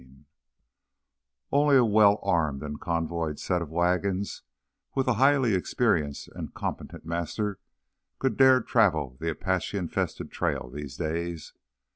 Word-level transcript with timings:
3 0.01 0.25
Only 1.51 1.75
a 1.75 1.85
well 1.85 2.17
armed 2.23 2.63
and 2.63 2.81
convoyed 2.81 3.37
set 3.37 3.61
of 3.61 3.69
wagons 3.69 4.41
with 4.95 5.07
a 5.07 5.13
highly 5.21 5.53
experienced 5.53 6.27
and 6.29 6.55
competent 6.55 7.05
master 7.05 7.59
could 8.17 8.35
dare 8.35 8.61
travel 8.61 9.15
the 9.19 9.29
Apache 9.29 9.77
infested 9.77 10.31
trails 10.31 10.73
these 10.73 10.97
days. 10.97 11.53